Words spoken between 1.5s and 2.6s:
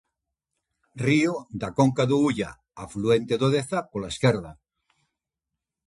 da conca do Ulla,